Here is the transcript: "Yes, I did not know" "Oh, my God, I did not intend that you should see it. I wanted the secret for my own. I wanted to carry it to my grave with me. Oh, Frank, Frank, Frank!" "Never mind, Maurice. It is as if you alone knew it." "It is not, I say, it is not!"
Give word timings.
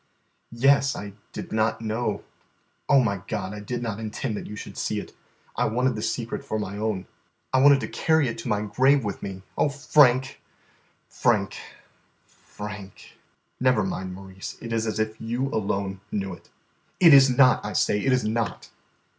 "Yes, 0.55 0.95
I 0.95 1.13
did 1.31 1.51
not 1.51 1.79
know" 1.79 2.23
"Oh, 2.89 3.03
my 3.03 3.21
God, 3.27 3.53
I 3.53 3.59
did 3.59 3.83
not 3.83 3.99
intend 3.99 4.35
that 4.35 4.47
you 4.47 4.55
should 4.55 4.75
see 4.75 4.99
it. 4.99 5.15
I 5.55 5.65
wanted 5.65 5.95
the 5.95 6.01
secret 6.01 6.43
for 6.43 6.57
my 6.57 6.75
own. 6.75 7.05
I 7.53 7.61
wanted 7.61 7.81
to 7.81 7.87
carry 7.87 8.27
it 8.27 8.39
to 8.39 8.47
my 8.47 8.63
grave 8.63 9.03
with 9.03 9.21
me. 9.21 9.43
Oh, 9.59 9.69
Frank, 9.69 10.41
Frank, 11.07 11.55
Frank!" 12.25 13.19
"Never 13.59 13.83
mind, 13.83 14.15
Maurice. 14.15 14.57
It 14.59 14.73
is 14.73 14.87
as 14.87 14.97
if 14.99 15.21
you 15.21 15.49
alone 15.49 16.01
knew 16.11 16.33
it." 16.33 16.49
"It 16.99 17.13
is 17.13 17.29
not, 17.29 17.63
I 17.63 17.73
say, 17.73 18.03
it 18.03 18.11
is 18.11 18.23
not!" 18.23 18.71